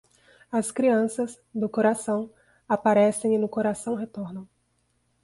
[0.51, 2.33] As crianças, do coração,
[2.67, 4.47] aparecem e no coração retornam.